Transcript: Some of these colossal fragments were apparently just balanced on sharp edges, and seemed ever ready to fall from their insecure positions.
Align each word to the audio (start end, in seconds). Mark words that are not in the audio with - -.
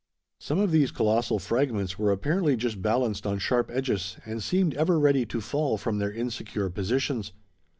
Some 0.39 0.57
of 0.57 0.71
these 0.71 0.89
colossal 0.89 1.37
fragments 1.37 1.99
were 1.99 2.11
apparently 2.11 2.55
just 2.55 2.81
balanced 2.81 3.27
on 3.27 3.37
sharp 3.37 3.69
edges, 3.71 4.17
and 4.25 4.41
seemed 4.41 4.73
ever 4.73 4.97
ready 4.97 5.27
to 5.27 5.39
fall 5.39 5.77
from 5.77 5.99
their 5.99 6.11
insecure 6.11 6.71
positions. 6.71 7.33